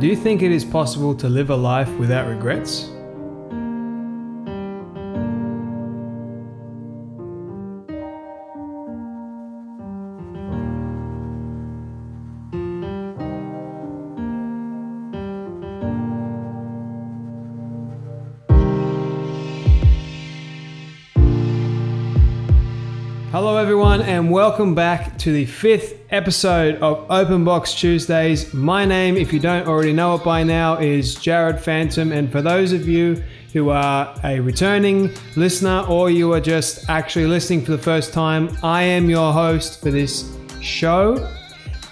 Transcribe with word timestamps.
Do 0.00 0.06
you 0.06 0.16
think 0.16 0.40
it 0.40 0.50
is 0.50 0.64
possible 0.64 1.14
to 1.16 1.28
live 1.28 1.50
a 1.50 1.54
life 1.54 1.90
without 1.98 2.26
regrets? 2.26 2.88
Hello, 23.32 23.58
everyone, 23.58 24.02
and 24.02 24.28
welcome 24.28 24.74
back 24.74 25.16
to 25.18 25.32
the 25.32 25.46
fifth 25.46 26.00
episode 26.10 26.74
of 26.82 27.08
Open 27.08 27.44
Box 27.44 27.72
Tuesdays. 27.72 28.52
My 28.52 28.84
name, 28.84 29.16
if 29.16 29.32
you 29.32 29.38
don't 29.38 29.68
already 29.68 29.92
know 29.92 30.16
it 30.16 30.24
by 30.24 30.42
now, 30.42 30.78
is 30.78 31.14
Jarred 31.14 31.60
Fantom. 31.60 32.10
And 32.10 32.32
for 32.32 32.42
those 32.42 32.72
of 32.72 32.88
you 32.88 33.22
who 33.52 33.70
are 33.70 34.12
a 34.24 34.40
returning 34.40 35.10
listener 35.36 35.84
or 35.88 36.10
you 36.10 36.32
are 36.32 36.40
just 36.40 36.90
actually 36.90 37.26
listening 37.26 37.64
for 37.64 37.70
the 37.70 37.78
first 37.78 38.12
time, 38.12 38.50
I 38.64 38.82
am 38.82 39.08
your 39.08 39.32
host 39.32 39.80
for 39.80 39.92
this 39.92 40.36
show. 40.60 41.32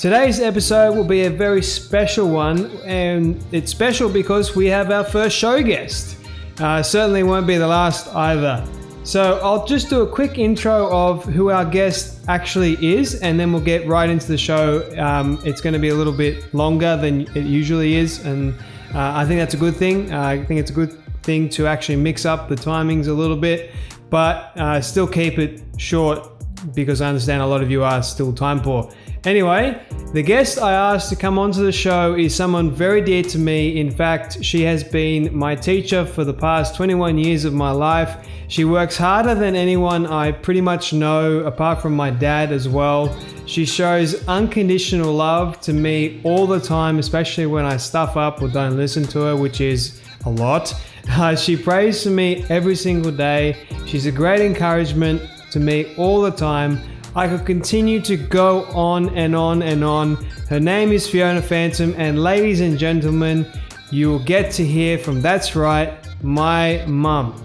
Today's 0.00 0.40
episode 0.40 0.96
will 0.96 1.04
be 1.04 1.26
a 1.26 1.30
very 1.30 1.62
special 1.62 2.28
one, 2.28 2.66
and 2.84 3.40
it's 3.52 3.70
special 3.70 4.08
because 4.08 4.56
we 4.56 4.66
have 4.66 4.90
our 4.90 5.04
first 5.04 5.36
show 5.36 5.62
guest. 5.62 6.16
Uh, 6.58 6.82
certainly 6.82 7.22
won't 7.22 7.46
be 7.46 7.58
the 7.58 7.68
last 7.68 8.08
either. 8.08 8.66
So 9.08 9.40
I'll 9.42 9.64
just 9.64 9.88
do 9.88 10.02
a 10.02 10.06
quick 10.06 10.36
intro 10.36 10.92
of 10.92 11.24
who 11.24 11.48
our 11.48 11.64
guest 11.64 12.22
actually 12.28 12.74
is, 12.84 13.14
and 13.22 13.40
then 13.40 13.54
we'll 13.54 13.62
get 13.62 13.86
right 13.86 14.10
into 14.10 14.28
the 14.28 14.36
show. 14.36 14.86
Um, 14.98 15.40
it's 15.46 15.62
going 15.62 15.72
to 15.72 15.78
be 15.78 15.88
a 15.88 15.94
little 15.94 16.12
bit 16.12 16.52
longer 16.52 16.94
than 16.94 17.22
it 17.34 17.46
usually 17.46 17.94
is, 17.94 18.22
and 18.26 18.52
uh, 18.94 19.14
I 19.16 19.24
think 19.24 19.40
that's 19.40 19.54
a 19.54 19.56
good 19.56 19.76
thing. 19.76 20.12
Uh, 20.12 20.20
I 20.20 20.44
think 20.44 20.60
it's 20.60 20.70
a 20.70 20.74
good 20.74 20.92
thing 21.22 21.48
to 21.56 21.66
actually 21.66 21.96
mix 21.96 22.26
up 22.26 22.50
the 22.50 22.54
timings 22.54 23.08
a 23.08 23.12
little 23.14 23.38
bit, 23.38 23.70
but 24.10 24.54
uh, 24.58 24.78
still 24.82 25.06
keep 25.06 25.38
it 25.38 25.62
short 25.78 26.37
because 26.74 27.00
I 27.00 27.08
understand 27.08 27.42
a 27.42 27.46
lot 27.46 27.62
of 27.62 27.70
you 27.70 27.82
are 27.84 28.02
still 28.02 28.32
time 28.32 28.60
poor. 28.60 28.90
Anyway, 29.24 29.80
the 30.12 30.22
guest 30.22 30.58
I 30.58 30.72
asked 30.72 31.08
to 31.10 31.16
come 31.16 31.38
onto 31.38 31.62
the 31.64 31.72
show 31.72 32.14
is 32.14 32.34
someone 32.34 32.70
very 32.70 33.00
dear 33.00 33.22
to 33.24 33.38
me. 33.38 33.80
In 33.80 33.90
fact, 33.90 34.42
she 34.44 34.62
has 34.62 34.84
been 34.84 35.36
my 35.36 35.54
teacher 35.54 36.06
for 36.06 36.24
the 36.24 36.32
past 36.32 36.76
21 36.76 37.18
years 37.18 37.44
of 37.44 37.52
my 37.52 37.70
life. 37.70 38.26
She 38.48 38.64
works 38.64 38.96
harder 38.96 39.34
than 39.34 39.54
anyone 39.54 40.06
I 40.06 40.32
pretty 40.32 40.60
much 40.60 40.92
know, 40.92 41.40
apart 41.40 41.82
from 41.82 41.94
my 41.94 42.10
dad 42.10 42.52
as 42.52 42.68
well. 42.68 43.14
She 43.46 43.66
shows 43.66 44.26
unconditional 44.28 45.12
love 45.12 45.60
to 45.62 45.72
me 45.72 46.20
all 46.24 46.46
the 46.46 46.60
time, 46.60 46.98
especially 46.98 47.46
when 47.46 47.64
I 47.64 47.76
stuff 47.76 48.16
up 48.16 48.40
or 48.40 48.48
don't 48.48 48.76
listen 48.76 49.04
to 49.08 49.20
her, 49.20 49.36
which 49.36 49.60
is 49.60 50.00
a 50.24 50.30
lot. 50.30 50.74
Uh, 51.10 51.34
she 51.34 51.56
prays 51.56 52.02
for 52.02 52.10
me 52.10 52.44
every 52.50 52.76
single 52.76 53.10
day. 53.10 53.56
She's 53.86 54.04
a 54.04 54.12
great 54.12 54.42
encouragement 54.42 55.22
to 55.50 55.60
me 55.60 55.94
all 55.96 56.20
the 56.20 56.30
time. 56.30 56.80
I 57.16 57.26
could 57.26 57.44
continue 57.46 58.00
to 58.02 58.16
go 58.16 58.64
on 58.66 59.16
and 59.16 59.34
on 59.34 59.62
and 59.62 59.82
on. 59.82 60.16
Her 60.48 60.60
name 60.60 60.92
is 60.92 61.08
Fiona 61.08 61.42
Fantom, 61.42 61.94
and 61.96 62.22
ladies 62.22 62.60
and 62.60 62.78
gentlemen, 62.78 63.46
you 63.90 64.10
will 64.10 64.18
get 64.18 64.52
to 64.52 64.64
hear 64.64 64.98
from 64.98 65.20
That's 65.20 65.56
Right, 65.56 65.98
my 66.22 66.84
mum 66.86 67.44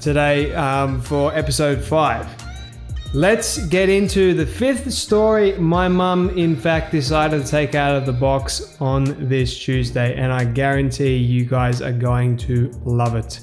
today 0.00 0.54
um, 0.54 1.00
for 1.02 1.34
episode 1.34 1.82
five. 1.84 2.26
Let's 3.12 3.66
get 3.66 3.88
into 3.88 4.34
the 4.34 4.46
fifth 4.46 4.92
story. 4.92 5.58
My 5.58 5.88
mum, 5.88 6.30
in 6.38 6.54
fact, 6.54 6.92
decided 6.92 7.44
to 7.44 7.50
take 7.50 7.74
out 7.74 7.96
of 7.96 8.06
the 8.06 8.12
box 8.12 8.80
on 8.80 9.28
this 9.28 9.58
Tuesday, 9.58 10.14
and 10.14 10.32
I 10.32 10.44
guarantee 10.44 11.16
you 11.16 11.44
guys 11.44 11.82
are 11.82 11.92
going 11.92 12.36
to 12.38 12.70
love 12.84 13.16
it. 13.16 13.40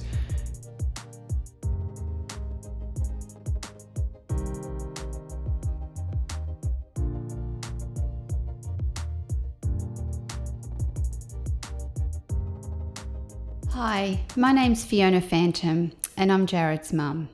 My 14.40 14.52
name's 14.52 14.86
Fiona 14.86 15.20
Fantom, 15.20 15.94
and 16.16 16.32
I'm 16.32 16.46
Jarred's 16.46 16.94
mum. 16.94 17.30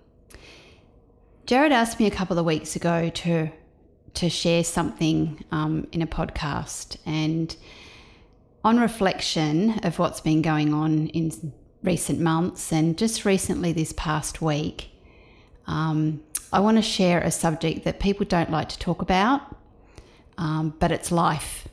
Jarred 1.45 1.73
asked 1.73 1.99
me 1.99 2.07
a 2.07 2.11
couple 2.11 2.39
of 2.39 2.45
weeks 2.45 2.77
ago 2.77 3.09
to 3.09 3.51
to 4.13 4.29
share 4.29 4.63
something 4.63 5.43
um, 5.51 5.85
in 5.91 6.01
a 6.01 6.07
podcast, 6.07 6.95
and 7.05 7.57
on 8.63 8.79
reflection 8.79 9.79
of 9.79 9.99
what's 9.99 10.21
been 10.21 10.41
going 10.41 10.73
on 10.73 11.07
in 11.09 11.51
recent 11.83 12.21
months 12.21 12.71
and 12.71 12.97
just 12.97 13.25
recently 13.25 13.73
this 13.73 13.91
past 13.97 14.41
week, 14.41 14.89
um, 15.67 16.23
I 16.53 16.61
want 16.61 16.77
to 16.77 16.81
share 16.81 17.19
a 17.19 17.31
subject 17.31 17.83
that 17.83 17.99
people 17.99 18.25
don't 18.25 18.49
like 18.49 18.69
to 18.69 18.79
talk 18.79 19.01
about, 19.01 19.41
um, 20.37 20.73
but 20.79 20.89
it's 20.89 21.11
life. 21.11 21.67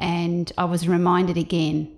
And 0.00 0.50
I 0.58 0.64
was 0.64 0.88
reminded 0.88 1.36
again 1.36 1.96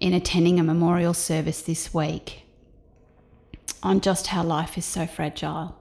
in 0.00 0.12
attending 0.12 0.58
a 0.58 0.64
memorial 0.64 1.14
service 1.14 1.62
this 1.62 1.94
week 1.94 2.42
on 3.82 4.00
just 4.00 4.28
how 4.28 4.42
life 4.42 4.76
is 4.78 4.84
so 4.84 5.06
fragile. 5.06 5.78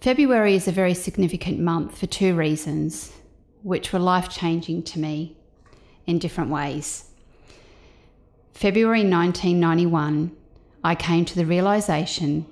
February 0.00 0.56
is 0.56 0.66
a 0.66 0.72
very 0.72 0.94
significant 0.94 1.60
month 1.60 1.96
for 1.96 2.06
two 2.06 2.34
reasons, 2.34 3.12
which 3.62 3.92
were 3.92 3.98
life 4.00 4.28
changing 4.28 4.82
to 4.82 4.98
me 4.98 5.36
in 6.06 6.18
different 6.18 6.50
ways. 6.50 7.04
February 8.52 9.04
1991, 9.04 10.36
I 10.82 10.94
came 10.96 11.24
to 11.24 11.36
the 11.36 11.46
realization, 11.46 12.46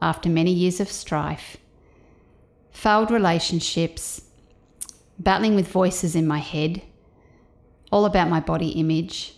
after 0.00 0.28
many 0.28 0.50
years 0.50 0.80
of 0.80 0.90
strife, 0.90 1.58
failed 2.70 3.10
relationships, 3.10 4.22
battling 5.18 5.54
with 5.54 5.68
voices 5.68 6.16
in 6.16 6.26
my 6.26 6.38
head, 6.38 6.82
all 7.92 8.06
about 8.06 8.28
my 8.28 8.40
body 8.40 8.70
image, 8.70 9.34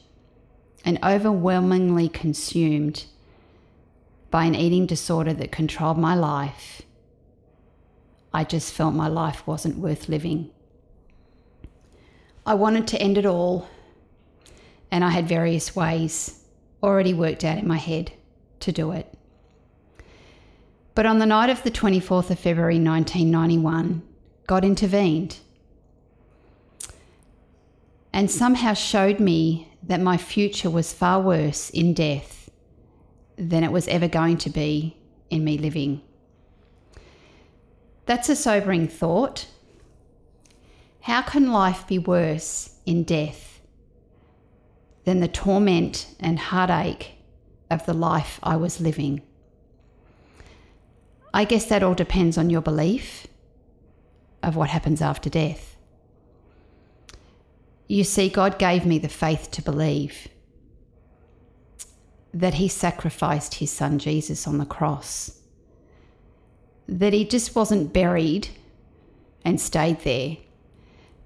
and 0.86 0.98
overwhelmingly 1.02 2.08
consumed 2.08 3.06
by 4.30 4.44
an 4.44 4.54
eating 4.54 4.86
disorder 4.86 5.34
that 5.34 5.50
controlled 5.50 5.98
my 5.98 6.14
life, 6.14 6.82
I 8.32 8.44
just 8.44 8.72
felt 8.72 8.94
my 8.94 9.08
life 9.08 9.46
wasn't 9.46 9.78
worth 9.78 10.08
living. 10.08 10.50
I 12.46 12.54
wanted 12.54 12.86
to 12.88 13.02
end 13.02 13.18
it 13.18 13.26
all, 13.26 13.68
and 14.90 15.02
I 15.02 15.10
had 15.10 15.26
various 15.26 15.74
ways 15.74 16.44
already 16.82 17.12
worked 17.12 17.42
out 17.42 17.58
in 17.58 17.66
my 17.66 17.78
head 17.78 18.12
to 18.60 18.70
do 18.70 18.92
it. 18.92 19.12
But 20.94 21.04
on 21.04 21.18
the 21.18 21.26
night 21.26 21.50
of 21.50 21.64
the 21.64 21.70
24th 21.70 22.30
of 22.30 22.38
February 22.38 22.78
1991, 22.78 24.02
God 24.46 24.64
intervened 24.64 25.38
and 28.12 28.30
somehow 28.30 28.72
showed 28.72 29.18
me 29.20 29.68
that 29.86 30.00
my 30.00 30.16
future 30.16 30.70
was 30.70 30.92
far 30.92 31.20
worse 31.20 31.70
in 31.70 31.94
death 31.94 32.50
than 33.36 33.62
it 33.62 33.72
was 33.72 33.86
ever 33.88 34.08
going 34.08 34.36
to 34.38 34.50
be 34.50 34.96
in 35.30 35.44
me 35.44 35.58
living. 35.58 36.00
That's 38.06 38.28
a 38.28 38.36
sobering 38.36 38.88
thought. 38.88 39.46
How 41.00 41.22
can 41.22 41.52
life 41.52 41.86
be 41.86 41.98
worse 41.98 42.76
in 42.84 43.04
death 43.04 43.60
than 45.04 45.20
the 45.20 45.28
torment 45.28 46.14
and 46.18 46.38
heartache 46.38 47.12
of 47.70 47.86
the 47.86 47.94
life 47.94 48.40
I 48.42 48.56
was 48.56 48.80
living? 48.80 49.22
I 51.32 51.44
guess 51.44 51.66
that 51.66 51.82
all 51.82 51.94
depends 51.94 52.38
on 52.38 52.50
your 52.50 52.62
belief 52.62 53.26
of 54.42 54.56
what 54.56 54.70
happens 54.70 55.02
after 55.02 55.28
death. 55.28 55.75
You 57.88 58.04
see, 58.04 58.28
God 58.28 58.58
gave 58.58 58.84
me 58.84 58.98
the 58.98 59.08
faith 59.08 59.50
to 59.52 59.62
believe 59.62 60.28
that 62.34 62.54
He 62.54 62.68
sacrificed 62.68 63.54
His 63.54 63.70
Son 63.70 63.98
Jesus 63.98 64.46
on 64.46 64.58
the 64.58 64.66
cross, 64.66 65.40
that 66.88 67.12
He 67.12 67.24
just 67.24 67.54
wasn't 67.54 67.92
buried 67.92 68.48
and 69.44 69.60
stayed 69.60 70.00
there, 70.00 70.36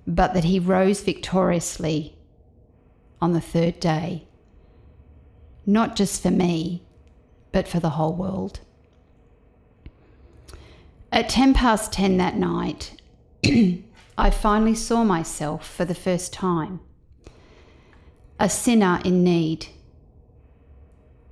but 0.07 0.35
that 0.35 0.45
He 0.45 0.59
rose 0.61 1.01
victoriously 1.01 2.17
on 3.21 3.33
the 3.33 3.41
third 3.41 3.81
day, 3.81 4.29
not 5.67 5.97
just 5.97 6.23
for 6.23 6.31
me, 6.31 6.83
but 7.53 7.67
for 7.67 7.81
the 7.81 7.91
whole 7.91 8.15
world. 8.15 8.61
At 11.13 11.29
10 11.29 11.55
past 11.55 11.93
10 11.93 12.19
that 12.19 12.37
night, 12.37 13.01
I 14.17 14.31
finally 14.31 14.75
saw 14.75 15.05
myself 15.05 15.69
for 15.69 15.85
the 15.85 15.95
first 15.95 16.33
time. 16.33 16.81
A 18.39 18.49
sinner 18.49 19.01
in 19.05 19.25
need, 19.25 19.67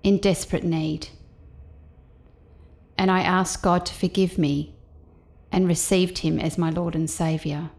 in 0.03 0.19
desperate 0.19 0.65
need. 0.65 1.09
And 2.97 3.11
I 3.11 3.21
asked 3.21 3.63
God 3.63 3.87
to 3.87 3.95
forgive 3.95 4.39
me 4.39 4.75
and 5.51 5.69
received 5.69 6.19
Him 6.19 6.39
as 6.39 6.59
my 6.59 6.71
Lord 6.71 6.95
and 6.95 7.09
Saviour. 7.09 7.71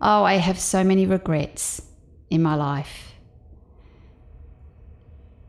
Oh, 0.00 0.24
I 0.24 0.34
have 0.34 0.58
so 0.58 0.84
many 0.84 1.06
regrets 1.06 1.82
in 2.30 2.42
my 2.42 2.54
life. 2.54 3.14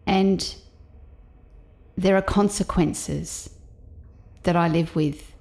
And 0.06 0.56
there 1.98 2.16
are 2.16 2.22
consequences 2.22 3.50
that 4.44 4.56
I 4.56 4.68
live 4.68 4.96
with 4.96 5.34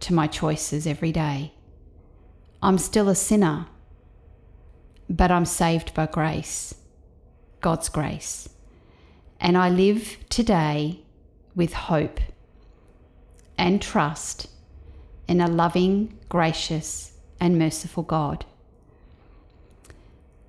to 0.00 0.14
my 0.14 0.26
choices 0.26 0.86
every 0.86 1.12
day. 1.12 1.52
I'm 2.62 2.78
still 2.78 3.08
a 3.08 3.14
sinner, 3.14 3.66
but 5.08 5.30
I'm 5.30 5.44
saved 5.44 5.94
by 5.94 6.06
grace, 6.06 6.74
God's 7.60 7.88
grace. 7.88 8.48
And 9.40 9.56
I 9.56 9.68
live 9.68 10.16
today 10.28 11.00
with 11.54 11.72
hope 11.72 12.20
and 13.56 13.80
trust 13.80 14.48
in 15.26 15.40
a 15.40 15.46
loving, 15.46 16.18
gracious, 16.28 17.12
and 17.40 17.58
merciful 17.58 18.02
God. 18.02 18.44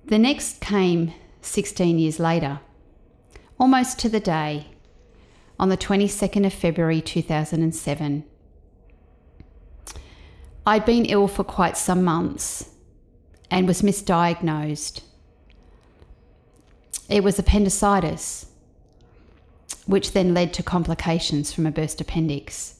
The 0.04 0.18
next 0.18 0.60
came 0.60 1.14
16 1.42 1.98
years 1.98 2.18
later, 2.18 2.60
almost 3.58 3.98
to 4.00 4.08
the 4.08 4.20
day, 4.20 4.66
on 5.58 5.68
the 5.68 5.76
22nd 5.76 6.46
of 6.46 6.52
February 6.52 7.00
2007. 7.00 8.24
I'd 10.70 10.84
been 10.84 11.06
ill 11.06 11.26
for 11.26 11.42
quite 11.42 11.76
some 11.76 12.04
months 12.04 12.70
and 13.50 13.66
was 13.66 13.82
misdiagnosed. 13.82 15.00
It 17.08 17.24
was 17.24 17.40
appendicitis, 17.40 18.46
which 19.86 20.12
then 20.12 20.32
led 20.32 20.54
to 20.54 20.62
complications 20.62 21.52
from 21.52 21.66
a 21.66 21.72
burst 21.72 22.00
appendix. 22.00 22.76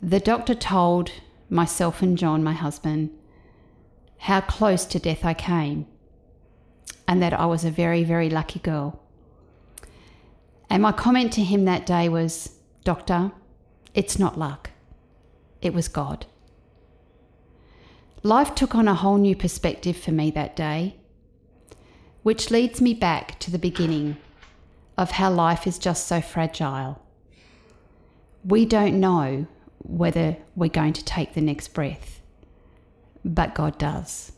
The 0.00 0.18
doctor 0.18 0.54
told 0.54 1.12
myself 1.50 2.00
and 2.00 2.16
John, 2.16 2.42
my 2.42 2.54
husband, 2.54 3.10
how 4.20 4.40
close 4.40 4.86
to 4.86 4.98
death 4.98 5.26
I 5.26 5.34
came, 5.34 5.86
and 7.06 7.20
that 7.20 7.34
I 7.34 7.44
was 7.44 7.66
a 7.66 7.70
very, 7.70 8.02
very 8.02 8.30
lucky 8.30 8.60
girl. 8.60 9.02
And 10.70 10.82
my 10.82 10.92
comment 10.92 11.34
to 11.34 11.44
him 11.44 11.66
that 11.66 11.84
day 11.84 12.08
was, 12.08 12.56
Doctor, 12.82 13.32
it's 13.92 14.18
not 14.18 14.38
luck, 14.38 14.70
it 15.60 15.74
was 15.74 15.88
God. 15.88 16.24
Life 18.26 18.56
took 18.56 18.74
on 18.74 18.88
a 18.88 18.94
whole 18.94 19.18
new 19.18 19.36
perspective 19.36 19.96
for 19.96 20.10
me 20.10 20.32
that 20.32 20.56
day, 20.56 20.96
which 22.24 22.50
leads 22.50 22.80
me 22.80 22.92
back 22.92 23.38
to 23.38 23.52
the 23.52 23.56
beginning 23.56 24.16
of 24.98 25.12
how 25.12 25.30
life 25.30 25.64
is 25.64 25.78
just 25.78 26.08
so 26.08 26.20
fragile. 26.20 27.00
We 28.44 28.66
don't 28.66 28.98
know 28.98 29.46
whether 29.78 30.38
we're 30.56 30.70
going 30.70 30.94
to 30.94 31.04
take 31.04 31.34
the 31.34 31.40
next 31.40 31.72
breath, 31.72 32.20
but 33.24 33.54
God 33.54 33.78
does. 33.78 34.32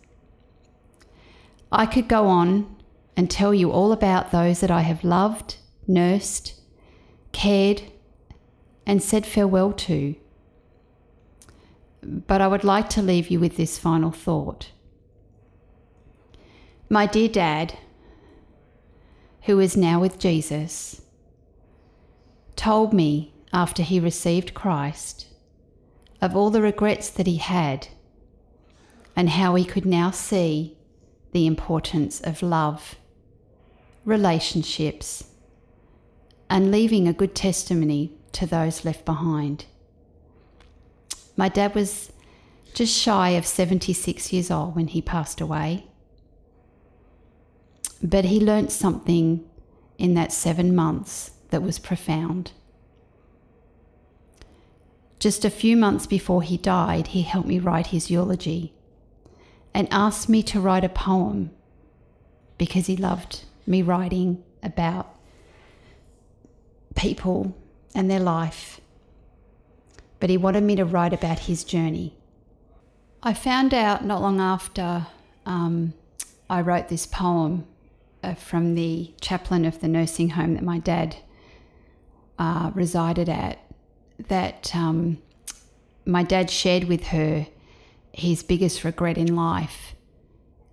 I 1.72 1.86
could 1.86 2.08
go 2.08 2.26
on 2.26 2.76
and 3.16 3.30
tell 3.30 3.54
you 3.54 3.70
all 3.70 3.92
about 3.92 4.32
those 4.32 4.60
that 4.60 4.70
I 4.70 4.82
have 4.82 5.02
loved, 5.02 5.56
nursed, 5.86 6.60
cared, 7.32 7.84
and 8.84 9.02
said 9.02 9.24
farewell 9.24 9.72
to. 9.72 10.14
But 12.08 12.40
I 12.40 12.48
would 12.48 12.64
like 12.64 12.88
to 12.90 13.02
leave 13.02 13.28
you 13.28 13.38
with 13.38 13.58
this 13.58 13.78
final 13.78 14.10
thought. 14.10 14.70
My 16.88 17.04
dear 17.04 17.28
dad, 17.28 17.76
who 19.42 19.60
is 19.60 19.76
now 19.76 20.00
with 20.00 20.18
Jesus, 20.18 21.02
told 22.56 22.94
me 22.94 23.34
after 23.52 23.82
he 23.82 24.00
received 24.00 24.54
Christ 24.54 25.26
of 26.22 26.34
all 26.34 26.48
the 26.48 26.62
regrets 26.62 27.10
that 27.10 27.26
he 27.26 27.36
had 27.36 27.88
and 29.14 29.28
how 29.28 29.54
he 29.54 29.64
could 29.64 29.84
now 29.84 30.10
see 30.10 30.78
the 31.32 31.46
importance 31.46 32.20
of 32.22 32.42
love, 32.42 32.96
relationships, 34.06 35.24
and 36.48 36.70
leaving 36.70 37.06
a 37.06 37.12
good 37.12 37.34
testimony 37.34 38.12
to 38.32 38.46
those 38.46 38.84
left 38.84 39.04
behind. 39.04 39.66
My 41.38 41.48
dad 41.48 41.76
was 41.76 42.10
just 42.74 42.92
shy 42.92 43.30
of 43.30 43.46
76 43.46 44.32
years 44.32 44.50
old 44.50 44.74
when 44.74 44.88
he 44.88 45.00
passed 45.00 45.40
away. 45.40 45.86
But 48.02 48.24
he 48.24 48.40
learnt 48.40 48.72
something 48.72 49.48
in 49.98 50.14
that 50.14 50.32
seven 50.32 50.74
months 50.74 51.30
that 51.50 51.62
was 51.62 51.78
profound. 51.78 52.50
Just 55.20 55.44
a 55.44 55.50
few 55.50 55.76
months 55.76 56.08
before 56.08 56.42
he 56.42 56.56
died, 56.56 57.08
he 57.08 57.22
helped 57.22 57.48
me 57.48 57.60
write 57.60 57.88
his 57.88 58.10
eulogy 58.10 58.72
and 59.72 59.86
asked 59.92 60.28
me 60.28 60.42
to 60.42 60.60
write 60.60 60.84
a 60.84 60.88
poem 60.88 61.52
because 62.56 62.86
he 62.86 62.96
loved 62.96 63.44
me 63.64 63.80
writing 63.80 64.42
about 64.60 65.14
people 66.96 67.56
and 67.94 68.10
their 68.10 68.18
life. 68.18 68.80
But 70.20 70.30
he 70.30 70.36
wanted 70.36 70.64
me 70.64 70.76
to 70.76 70.84
write 70.84 71.12
about 71.12 71.40
his 71.40 71.64
journey. 71.64 72.14
I 73.22 73.34
found 73.34 73.74
out 73.74 74.04
not 74.04 74.20
long 74.20 74.40
after 74.40 75.06
um, 75.46 75.94
I 76.48 76.60
wrote 76.60 76.88
this 76.88 77.06
poem 77.06 77.66
uh, 78.22 78.34
from 78.34 78.74
the 78.74 79.12
chaplain 79.20 79.64
of 79.64 79.80
the 79.80 79.88
nursing 79.88 80.30
home 80.30 80.54
that 80.54 80.64
my 80.64 80.78
dad 80.78 81.16
uh, 82.38 82.70
resided 82.74 83.28
at 83.28 83.58
that 84.28 84.74
um, 84.74 85.18
my 86.04 86.22
dad 86.22 86.50
shared 86.50 86.84
with 86.84 87.08
her 87.08 87.46
his 88.12 88.42
biggest 88.42 88.84
regret 88.84 89.18
in 89.18 89.36
life, 89.36 89.94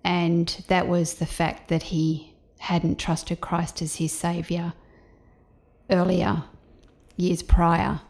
and 0.02 0.64
that 0.68 0.88
was 0.88 1.14
the 1.14 1.26
fact 1.26 1.68
that 1.68 1.84
he 1.84 2.34
hadn't 2.58 2.98
trusted 2.98 3.40
Christ 3.40 3.82
as 3.82 3.96
his 3.96 4.12
Saviour 4.12 4.72
earlier, 5.90 6.44
years 7.16 7.42
prior. 7.42 8.00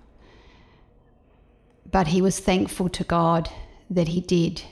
But 1.90 2.08
he 2.08 2.20
was 2.20 2.40
thankful 2.40 2.88
to 2.90 3.04
God 3.04 3.50
that 3.88 4.08
he 4.08 4.20
did 4.20 4.62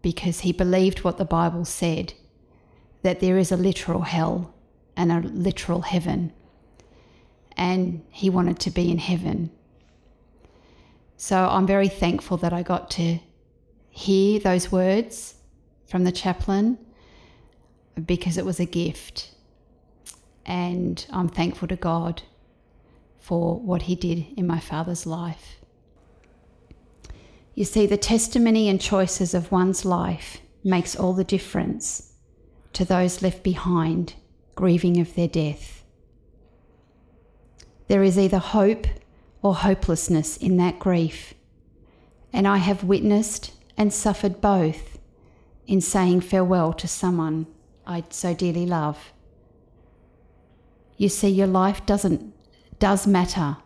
because 0.00 0.40
he 0.40 0.52
believed 0.52 1.04
what 1.04 1.18
the 1.18 1.24
Bible 1.24 1.64
said 1.64 2.14
that 3.02 3.20
there 3.20 3.38
is 3.38 3.52
a 3.52 3.56
literal 3.56 4.02
hell 4.02 4.54
and 4.96 5.12
a 5.12 5.20
literal 5.20 5.82
heaven. 5.82 6.32
And 7.56 8.04
he 8.10 8.30
wanted 8.30 8.58
to 8.60 8.70
be 8.70 8.90
in 8.90 8.98
heaven 8.98 9.50
so 11.22 11.46
I'm 11.48 11.68
very 11.68 11.86
thankful 11.86 12.36
that 12.38 12.52
I 12.52 12.64
got 12.64 12.90
to 12.98 13.20
hear 13.90 14.40
those 14.40 14.72
words 14.72 15.36
from 15.86 16.02
the 16.02 16.10
chaplain 16.10 16.78
because 18.04 18.36
it 18.36 18.44
was 18.44 18.58
a 18.58 18.64
gift. 18.64 19.30
And 20.44 21.06
I'm 21.10 21.28
thankful 21.28 21.68
to 21.68 21.76
God 21.76 22.22
for 23.20 23.60
what 23.60 23.82
He 23.82 23.94
did 23.94 24.36
in 24.36 24.48
my 24.48 24.58
father's 24.58 25.06
life. 25.06 25.58
You 27.54 27.64
see, 27.64 27.86
the 27.86 27.98
testimony 27.98 28.68
and 28.68 28.80
choices 28.80 29.34
of 29.34 29.52
one's 29.52 29.84
life 29.84 30.40
makes 30.64 30.96
all 30.96 31.12
the 31.12 31.24
difference 31.24 32.12
to 32.72 32.84
those 32.84 33.22
left 33.22 33.42
behind 33.42 34.14
grieving 34.54 34.98
of 34.98 35.14
their 35.14 35.28
death. 35.28 35.84
There 37.88 38.02
is 38.02 38.18
either 38.18 38.38
hope 38.38 38.86
or 39.42 39.54
hopelessness 39.54 40.36
in 40.36 40.56
that 40.56 40.78
grief. 40.78 41.34
And 42.32 42.48
I 42.48 42.56
have 42.58 42.84
witnessed 42.84 43.52
and 43.76 43.92
suffered 43.92 44.40
both 44.40 44.98
in 45.66 45.80
saying 45.80 46.20
farewell 46.22 46.72
to 46.74 46.88
someone 46.88 47.46
I 47.86 48.04
so 48.10 48.32
dearly 48.32 48.64
love. 48.64 49.12
You 50.96 51.08
see, 51.08 51.28
your 51.28 51.46
life 51.46 51.84
doesn't 51.84 52.32
does 52.78 53.06
matter, 53.06 53.58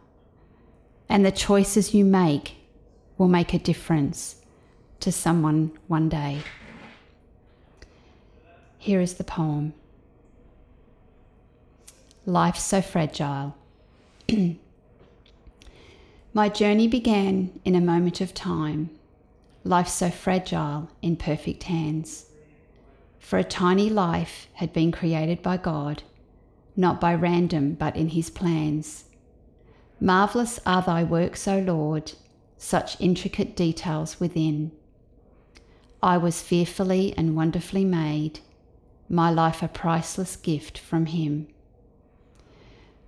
and 1.08 1.24
the 1.24 1.32
choices 1.32 1.94
you 1.94 2.04
make 2.04 2.55
will 3.18 3.28
make 3.28 3.54
a 3.54 3.58
difference 3.58 4.36
to 5.00 5.10
someone 5.12 5.72
one 5.86 6.08
day. 6.08 6.40
Here 8.78 9.00
is 9.00 9.14
the 9.14 9.24
poem. 9.24 9.74
Life 12.24 12.56
so 12.56 12.82
fragile. 12.82 13.56
My 16.34 16.48
journey 16.48 16.86
began 16.86 17.58
in 17.64 17.74
a 17.74 17.80
moment 17.80 18.20
of 18.20 18.34
time, 18.34 18.90
life 19.64 19.88
so 19.88 20.10
fragile 20.10 20.90
in 21.00 21.16
perfect 21.16 21.62
hands. 21.62 22.26
For 23.18 23.38
a 23.38 23.44
tiny 23.44 23.88
life 23.88 24.46
had 24.54 24.72
been 24.72 24.92
created 24.92 25.42
by 25.42 25.56
God, 25.56 26.02
not 26.76 27.00
by 27.00 27.14
random, 27.14 27.72
but 27.72 27.96
in 27.96 28.10
His 28.10 28.28
plans. 28.28 29.04
Marvellous 29.98 30.60
are 30.66 30.82
thy 30.82 31.02
works, 31.02 31.48
O 31.48 31.58
Lord, 31.58 32.12
such 32.58 33.00
intricate 33.00 33.56
details 33.56 34.18
within. 34.20 34.72
I 36.02 36.18
was 36.18 36.42
fearfully 36.42 37.14
and 37.16 37.36
wonderfully 37.36 37.84
made, 37.84 38.40
my 39.08 39.30
life 39.30 39.62
a 39.62 39.68
priceless 39.68 40.36
gift 40.36 40.78
from 40.78 41.06
Him. 41.06 41.48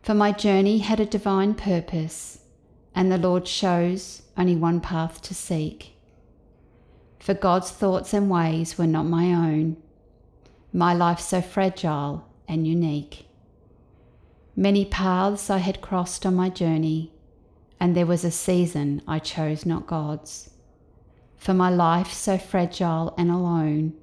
For 0.03 0.15
my 0.15 0.33
journey 0.33 0.79
had 0.79 1.01
a 1.01 1.07
divine 1.07 1.55
purpose 1.55 2.41
and 2.95 3.13
the 3.13 3.19
Lord 3.19 3.47
shows 3.47 4.23
only 4.37 4.57
one 4.57 4.81
path 4.81 5.23
to 5.23 5.35
seek. 5.35 5.95
For 7.21 7.35
God's 7.35 7.71
thoughts 7.71 8.13
and 8.13 8.31
ways 8.31 8.79
were 8.79 8.87
not 8.87 9.07
my 9.07 9.27
own, 9.27 9.77
my 10.73 10.95
life 10.95 11.21
so 11.21 11.41
fragile 11.41 12.27
and 12.49 12.67
unique. 12.67 13.27
Many 14.57 14.85
paths 14.85 15.51
I 15.51 15.59
had 15.59 15.81
crossed 15.81 16.27
on 16.27 16.35
my 16.35 16.49
journey, 16.49 17.13
and 17.81 17.97
there 17.97 18.07
was 18.07 18.25
a 18.25 18.31
season 18.31 19.03
I 19.07 19.19
chose 19.19 19.65
not 19.65 19.87
God's. 19.87 20.51
For 21.37 21.55
my 21.55 21.71
life 21.71 22.13
so 22.13 22.37
fragile 22.37 23.15
and 23.17 23.31
alone, 23.31 23.95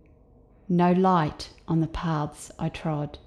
no 0.70 0.91
light 0.91 1.50
on 1.67 1.82
the 1.82 1.88
paths 1.88 2.51
I 2.58 2.70
trod. 2.70 3.20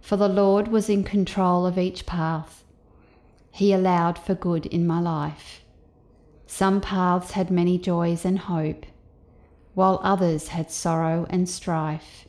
For 0.00 0.16
the 0.16 0.28
Lord 0.28 0.68
was 0.68 0.88
in 0.88 1.02
control 1.02 1.66
of 1.66 1.78
each 1.78 2.06
path. 2.06 2.64
He 3.50 3.72
allowed 3.72 4.18
for 4.18 4.34
good 4.34 4.66
in 4.66 4.86
my 4.86 5.00
life. 5.00 5.62
Some 6.46 6.80
paths 6.80 7.32
had 7.32 7.50
many 7.50 7.78
joys 7.78 8.24
and 8.24 8.38
hope, 8.38 8.86
while 9.74 10.00
others 10.02 10.48
had 10.48 10.70
sorrow 10.70 11.26
and 11.30 11.48
strife. 11.48 12.28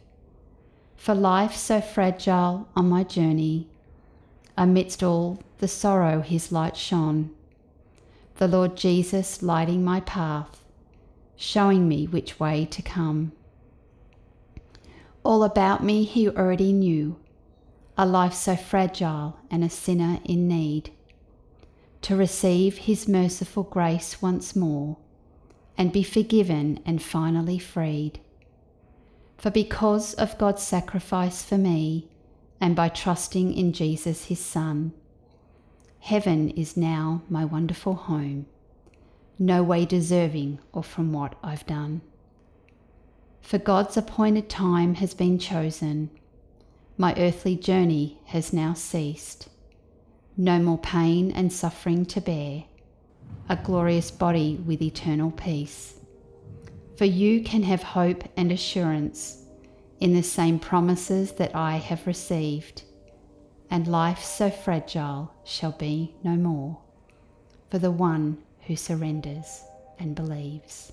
For 0.96 1.14
life 1.14 1.54
so 1.56 1.82
fragile 1.82 2.68
on 2.76 2.90
my 2.90 3.04
journey, 3.04 3.70
amidst 4.58 5.04
all 5.04 5.42
the 5.60 5.68
sorrow 5.68 6.22
his 6.22 6.52
light 6.52 6.78
shone. 6.78 7.32
The 8.38 8.48
Lord 8.48 8.76
Jesus 8.76 9.42
lighting 9.42 9.84
my 9.84 10.02
path, 10.02 10.64
showing 11.36 11.88
me 11.88 12.06
which 12.06 12.40
way 12.40 12.66
to 12.66 12.82
come. 12.82 13.32
All 15.24 15.44
about 15.44 15.84
me 15.84 16.04
he 16.04 16.30
already 16.30 16.72
knew 16.72 17.18
a 17.98 18.06
life 18.06 18.34
so 18.34 18.56
fragile 18.56 19.38
and 19.50 19.64
a 19.64 19.70
sinner 19.70 20.20
in 20.26 20.48
need, 20.48 20.92
to 22.02 22.16
receive 22.16 22.80
His 22.80 23.08
merciful 23.08 23.64
grace 23.64 24.22
once 24.22 24.56
more 24.56 24.98
and 25.78 25.92
be 25.92 26.04
forgiven 26.04 26.80
and 26.86 27.02
finally 27.02 27.58
freed. 27.58 28.20
For 29.38 29.50
because 29.50 30.14
of 30.16 30.38
God's 30.38 30.64
sacrifice 30.64 31.44
for 31.44 31.58
me, 31.58 32.08
and 32.60 32.76
by 32.76 32.90
trusting 32.90 33.54
in 33.54 33.74
Jesus 33.74 34.26
His 34.26 34.40
Son, 34.40 34.94
heaven 36.00 36.50
is 36.52 36.78
now 36.78 37.22
my 37.30 37.46
wonderful 37.46 37.96
home, 37.96 38.46
no 39.38 39.64
way 39.64 39.86
deserving 39.86 40.60
or 40.72 40.84
from 40.84 41.12
what 41.14 41.36
I've 41.44 41.66
done. 41.66 42.02
For 43.42 43.58
God's 43.58 43.98
appointed 43.98 44.50
time 44.50 44.96
has 44.96 45.14
been 45.14 45.38
chosen 45.38 46.10
my 46.98 47.14
earthly 47.18 47.58
journey 47.58 48.20
has 48.28 48.54
now 48.54 48.74
ceased. 48.74 49.50
No 50.38 50.60
more 50.60 50.78
pain 50.78 51.30
and 51.32 51.52
suffering 51.52 52.06
to 52.06 52.22
bear, 52.22 52.64
a 53.50 53.58
glorious 53.58 54.12
body 54.12 54.56
with 54.66 54.82
eternal 54.82 55.32
peace. 55.32 55.96
For 56.98 57.04
you 57.04 57.44
can 57.44 57.64
have 57.64 57.84
hope 57.84 58.24
and 58.38 58.50
assurance 58.50 59.45
in 60.00 60.14
the 60.14 60.24
same 60.24 60.60
promises 60.60 61.34
that 61.34 61.56
I 61.56 61.78
have 61.78 62.06
received, 62.06 62.84
and 63.70 63.88
life 63.88 64.24
so 64.24 64.50
fragile 64.50 65.34
shall 65.44 65.72
be 65.72 66.16
no 66.24 66.36
more 66.36 66.80
for 67.70 67.80
the 67.80 67.92
one 67.92 68.38
who 68.62 68.76
surrenders 68.76 69.64
and 70.00 70.16
believes. 70.16 70.92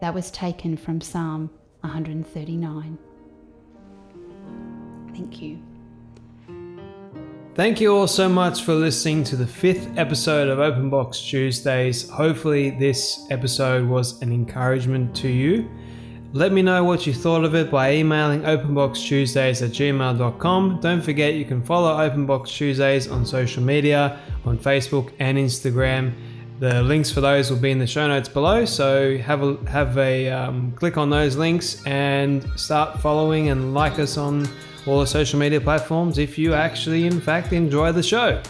That 0.00 0.14
was 0.14 0.30
taken 0.30 0.76
from 0.76 1.00
Psalm 1.00 1.50
139. 1.80 2.98
Thank 5.12 5.42
you. 5.42 5.58
Thank 7.54 7.80
you 7.80 7.94
all 7.94 8.06
so 8.06 8.28
much 8.28 8.62
for 8.62 8.74
listening 8.74 9.24
to 9.24 9.36
the 9.36 9.46
fifth 9.46 9.98
episode 9.98 10.48
of 10.48 10.60
Open 10.60 10.88
Box 10.88 11.20
Tuesdays. 11.20 12.08
Hopefully, 12.08 12.70
this 12.70 13.26
episode 13.30 13.86
was 13.86 14.22
an 14.22 14.32
encouragement 14.32 15.14
to 15.16 15.28
you. 15.28 15.68
Let 16.32 16.52
me 16.52 16.62
know 16.62 16.84
what 16.84 17.08
you 17.08 17.12
thought 17.12 17.42
of 17.42 17.56
it 17.56 17.72
by 17.72 17.94
emailing 17.94 18.42
openboxtuesdays 18.42 19.62
at 19.64 19.72
gmail.com. 19.72 20.78
Don't 20.80 21.00
forget 21.00 21.34
you 21.34 21.44
can 21.44 21.60
follow 21.60 22.08
Openbox 22.08 22.46
Tuesdays 22.46 23.08
on 23.08 23.26
social 23.26 23.64
media 23.64 24.16
on 24.44 24.56
Facebook 24.56 25.12
and 25.18 25.36
Instagram. 25.36 26.12
The 26.60 26.84
links 26.84 27.10
for 27.10 27.20
those 27.20 27.50
will 27.50 27.58
be 27.58 27.72
in 27.72 27.80
the 27.80 27.86
show 27.86 28.06
notes 28.06 28.28
below, 28.28 28.64
so 28.64 29.18
have 29.18 29.42
a 29.42 29.56
have 29.68 29.98
a 29.98 30.28
um, 30.28 30.70
click 30.76 30.96
on 30.96 31.10
those 31.10 31.34
links 31.34 31.84
and 31.84 32.48
start 32.54 33.00
following 33.00 33.48
and 33.48 33.74
like 33.74 33.98
us 33.98 34.16
on 34.16 34.48
all 34.86 35.00
the 35.00 35.08
social 35.08 35.38
media 35.38 35.60
platforms 35.60 36.16
if 36.16 36.38
you 36.38 36.54
actually, 36.54 37.06
in 37.06 37.20
fact, 37.20 37.52
enjoy 37.52 37.90
the 37.90 38.04
show. 38.04 38.40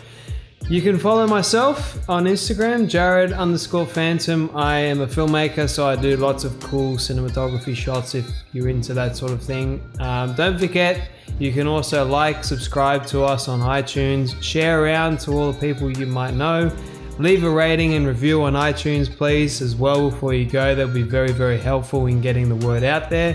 You 0.71 0.81
can 0.81 1.01
follow 1.01 1.27
myself 1.27 2.09
on 2.09 2.27
Instagram, 2.27 2.89
Jarred 2.89 3.33
underscore 3.33 3.87
Fantom. 3.87 4.53
I 4.55 4.77
am 4.77 5.01
a 5.01 5.07
filmmaker, 5.09 5.69
so 5.69 5.85
I 5.85 5.97
do 5.97 6.17
lots 6.17 6.45
of 6.45 6.61
cool 6.61 6.95
cinematography 6.95 7.75
shots 7.75 8.15
if 8.15 8.25
you're 8.53 8.69
into 8.69 8.95
that 8.95 9.17
sort 9.17 9.33
of 9.33 9.43
thing. 9.43 9.83
Um, 9.99 10.33
don't 10.35 10.61
forget, 10.61 11.11
you 11.41 11.51
can 11.53 11.67
also 11.67 12.05
like, 12.07 12.45
subscribe 12.45 13.05
to 13.07 13.25
us 13.25 13.49
on 13.49 13.59
iTunes, 13.59 14.41
share 14.41 14.85
around 14.85 15.19
to 15.23 15.33
all 15.33 15.51
the 15.51 15.59
people 15.59 15.91
you 15.91 16.07
might 16.07 16.35
know. 16.35 16.71
Leave 17.19 17.43
a 17.43 17.51
rating 17.51 17.95
and 17.95 18.07
review 18.07 18.45
on 18.45 18.53
iTunes, 18.53 19.11
please, 19.11 19.61
as 19.61 19.75
well 19.75 20.09
before 20.09 20.35
you 20.35 20.47
go. 20.47 20.77
That'll 20.77 20.95
be 20.95 21.03
very, 21.03 21.33
very 21.33 21.59
helpful 21.59 22.07
in 22.07 22.21
getting 22.21 22.49
the 22.49 22.65
word 22.65 22.85
out 22.85 23.11
there. 23.11 23.35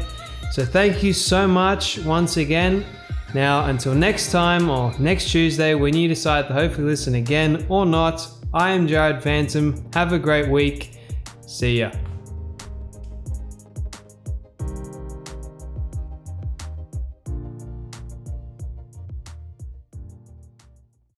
So 0.51 0.63
thank 0.63 1.03
you 1.03 1.11
so 1.11 1.49
much 1.49 1.99
once 1.99 2.37
again. 2.37 2.85
Now, 3.35 3.65
until 3.65 3.93
next 3.93 4.31
time 4.31 4.69
or 4.69 4.97
next 4.97 5.29
Tuesday 5.29 5.75
when 5.75 5.93
you 5.93 6.07
decide 6.07 6.47
to 6.47 6.53
hopefully 6.53 6.87
listen 6.87 7.15
again 7.15 7.65
or 7.67 7.85
not, 7.85 8.25
I 8.53 8.69
am 8.69 8.87
Jarred 8.87 9.21
Fantom. 9.21 9.75
Have 9.93 10.13
a 10.13 10.19
great 10.19 10.47
week. 10.47 10.97
See 11.41 11.79
ya. 11.79 11.91